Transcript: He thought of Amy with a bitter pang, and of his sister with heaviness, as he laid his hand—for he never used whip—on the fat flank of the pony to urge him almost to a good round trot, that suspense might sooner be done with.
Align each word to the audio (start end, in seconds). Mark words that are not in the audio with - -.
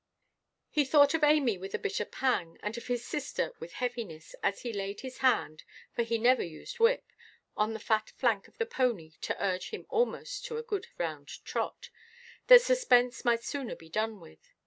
He 0.71 0.83
thought 0.83 1.13
of 1.13 1.23
Amy 1.23 1.59
with 1.59 1.75
a 1.75 1.77
bitter 1.77 2.05
pang, 2.05 2.57
and 2.63 2.75
of 2.75 2.87
his 2.87 3.05
sister 3.05 3.53
with 3.59 3.73
heaviness, 3.73 4.33
as 4.41 4.61
he 4.61 4.73
laid 4.73 5.01
his 5.01 5.19
hand—for 5.19 6.01
he 6.01 6.17
never 6.17 6.41
used 6.41 6.79
whip—on 6.79 7.73
the 7.73 7.79
fat 7.79 8.09
flank 8.17 8.47
of 8.47 8.57
the 8.57 8.65
pony 8.65 9.11
to 9.21 9.37
urge 9.39 9.69
him 9.69 9.85
almost 9.89 10.43
to 10.45 10.57
a 10.57 10.63
good 10.63 10.87
round 10.97 11.27
trot, 11.45 11.91
that 12.47 12.63
suspense 12.63 13.23
might 13.23 13.43
sooner 13.43 13.75
be 13.75 13.89
done 13.89 14.19
with. 14.19 14.49